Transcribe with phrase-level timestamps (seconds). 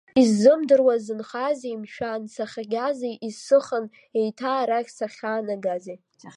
[0.21, 3.85] Исзымдыруа сзынхазеи, мшәан, сахьагази исыхан
[4.19, 5.97] еиҭа арахь сахьаанагази.